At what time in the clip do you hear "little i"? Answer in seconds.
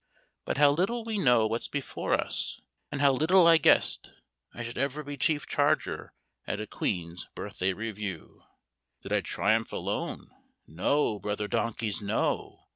3.13-3.57